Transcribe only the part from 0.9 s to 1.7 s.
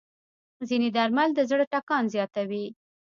درمل د زړه